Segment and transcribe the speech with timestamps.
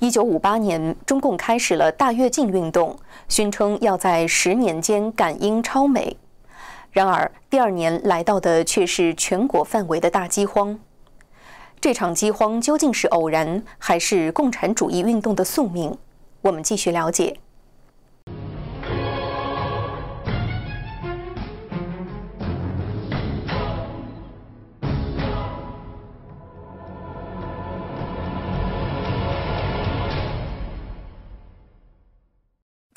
[0.00, 2.96] 一九五八年，中共开始了大跃进运动，
[3.28, 6.16] 宣称要在十年间赶英超美。
[6.90, 10.80] 然而，第二年来到的却是全国范围的大饥荒。
[11.82, 15.94] 这场饥荒究竟是偶然，还是共产主义运动的宿命？
[16.40, 17.36] 我们继续了解。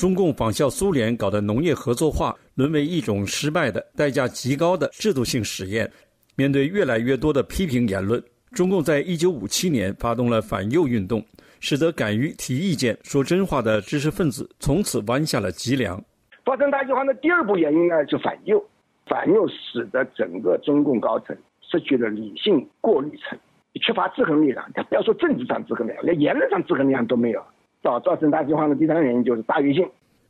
[0.00, 5.92] 中共仿效苏联搞的农业合作化，沦为一种失败的、代价极高的制度性实验。
[6.36, 8.18] 面对越来越多的批评言论，
[8.52, 11.22] 中共在一九五七年发动了反右运动，
[11.60, 16.02] 使得敢于提意见、说真话的知识分子从此弯下了脊梁。
[16.46, 18.58] 发生大饥荒的第二步原因呢，就反右。
[19.06, 23.38] 反右使得整个中共高层失去了理性过滤层，
[23.82, 24.66] 缺乏制衡力量。
[24.88, 27.44] 不要说政治上制衡力量，连言论上制衡力量都没有。
[27.82, 29.86] 造造成大饥荒的第三个原因就是大跃进。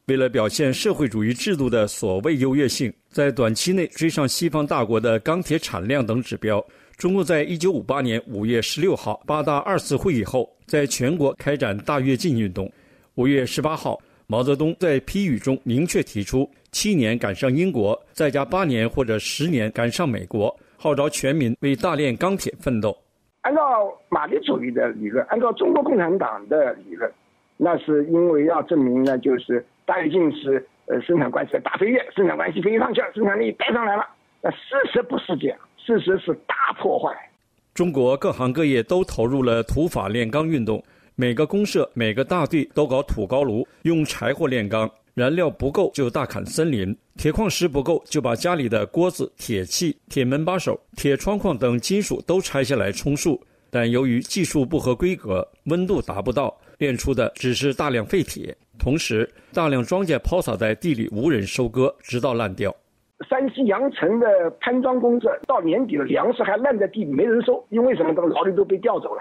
[0.06, 6.64] 为了表现社会主义制度的所谓优越性，在短期内追上西方大国的钢铁产量等指标，
[6.96, 12.70] 中共在一九五八年五月十六号八大二次会议后，在全国开展大跃进运动。
[13.14, 22.96] 五月十八号，毛泽东在批语中明确提出七年赶上英国，再加八年或者十年赶上美国，号召全民为大炼钢铁奋斗。
[23.42, 23.60] 按照
[24.08, 27.08] 马列主义的理论，按照中国共产党的理论。
[27.62, 34.06] 那是因为要证明呢，就是大跃进是呃生产关系的大飞跃，生产关系飞上去了，生产力带上来了。
[34.40, 34.58] 那事
[34.90, 37.14] 实不是这样，事实是大破坏。
[37.74, 40.82] 中国各行各业都投入了土法炼钢运动，
[41.16, 53.38] 每个公社、每个大队都搞土高炉，用柴火炼钢，燃料不够就大砍森林，铁矿石不够就把家里的锅子、铁器、铁门把手、铁窗框等金属都拆下来充数。
[53.70, 56.56] 但由于技术不合规格，温度达不到。
[56.78, 62.74] 炼出的只是大量废铁，同时大量庄稼抛洒在地里，无人收割，直到烂掉。
[63.28, 68.14] 山西阳城的潘庄公社到年底了，粮食还烂在地里，没人收，因为什么？
[68.14, 69.20] 这个劳力都被调走了。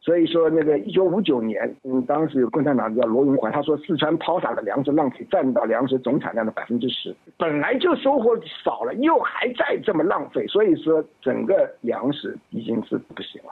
[0.00, 13.50] 所以说，那个一九五九年，嗯，当时有共产党叫罗荣桓，他说四川抛洒的粮食浪费占到粮食总产量的百分之十，本来就收获少了，又还在这么浪费，所以说整个粮食已经是不行了。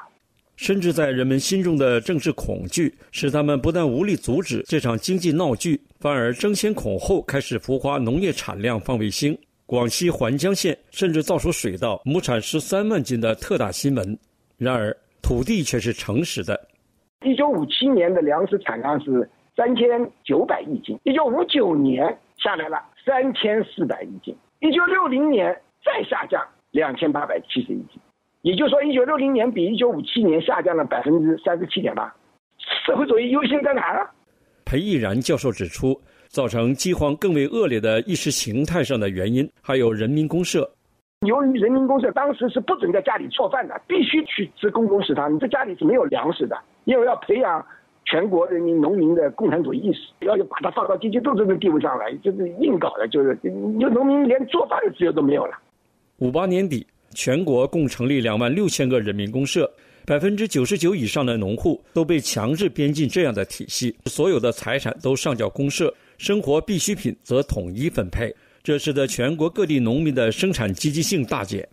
[0.60, 9.36] 甚至在人们心中的政治恐惧，使他们不但无力阻止这场经济闹剧，反而争先恐后开始浮夸农业产量放卫星。
[9.64, 14.18] 广西环江县甚至造出水稻亩产十三万斤的特大新闻。
[14.58, 16.60] 然而，土地却是诚实的。
[17.24, 19.86] 一九五七年的粮食产量是三千
[20.22, 22.04] 九百亿斤，一九五九年
[22.36, 27.98] 下来了三千四百亿斤，一九六零年再下降两千八百七十亿斤。
[28.42, 32.14] 也就是说，一九六零年比一九五七年下降了百分之三十七点八，
[32.86, 34.08] 社会主义优先在哪儿？
[34.64, 40.70] 裴毅然教授指出，造成饥荒更为恶劣的意识形态上的原因，还有人民公社。
[41.26, 46.58] 由于人民公社当时是不准在家里做饭的，必须去吃公共食堂，你在家里是没有粮食的。
[46.84, 47.62] 因为要培养
[48.06, 53.38] 全国人民农民的共产主义意识，要把它放到阶级斗争的地位上来，就是硬搞的，就是
[53.78, 55.58] 有农民连做饭的自由都没有了。
[56.20, 56.86] 五八年底。
[57.14, 59.70] 全国共成立两万六千个人民公社，
[60.06, 71.68] 百分之九十九以上的农户都被强制编进这样的体系，所有的财产都上缴公社，生活必需品则统一分配，这使得全国各地农民的生产积极性大减。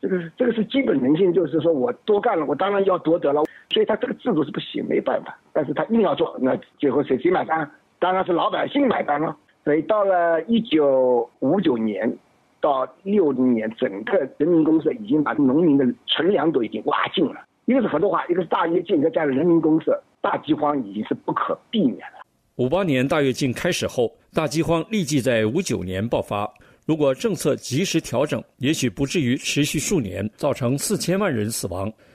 [0.00, 7.70] 这个是这个是基本人性，就是说我多干了，我当然要多得了，所以他这个制度是不行，没办法，但是他硬要做，那最后谁谁买单？
[7.98, 9.36] 当然是老百姓买单了。
[9.64, 12.10] 所以到了一九五九年。
[12.60, 17.44] 到六零年，整个人民公社已经把农民的存粮都已经挖尽了。
[17.66, 22.24] 一个是合作化，一个是大跃进，再加上人民公社，大饥荒已经是不可避免了。
[22.56, 26.48] 五八年大跃进开始后，大饥荒立即在五九年爆发。
[26.86, 31.92] 如果政策及时调整，也许不至于持续数年，造成四千万人死亡。